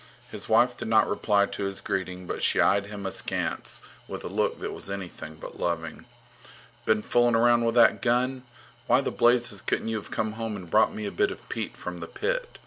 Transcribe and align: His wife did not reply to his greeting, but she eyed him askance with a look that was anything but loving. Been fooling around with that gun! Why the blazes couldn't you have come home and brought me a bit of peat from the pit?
His 0.31 0.49
wife 0.49 0.75
did 0.75 0.87
not 0.87 1.07
reply 1.07 1.45
to 1.45 1.65
his 1.65 1.79
greeting, 1.79 2.25
but 2.25 2.41
she 2.41 2.59
eyed 2.59 2.87
him 2.87 3.05
askance 3.05 3.83
with 4.07 4.23
a 4.23 4.27
look 4.29 4.59
that 4.59 4.73
was 4.73 4.89
anything 4.89 5.35
but 5.35 5.59
loving. 5.59 6.05
Been 6.85 7.03
fooling 7.03 7.35
around 7.35 7.65
with 7.65 7.75
that 7.75 8.01
gun! 8.01 8.41
Why 8.87 9.01
the 9.01 9.11
blazes 9.11 9.61
couldn't 9.61 9.89
you 9.89 9.97
have 9.97 10.09
come 10.09 10.31
home 10.31 10.55
and 10.55 10.71
brought 10.71 10.91
me 10.91 11.05
a 11.05 11.11
bit 11.11 11.29
of 11.29 11.47
peat 11.49 11.77
from 11.77 11.99
the 11.99 12.07
pit? 12.07 12.57